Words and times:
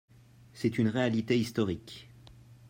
C’est 0.55 0.79
une 0.79 0.87
réalité 0.87 1.37
historique 1.39 2.09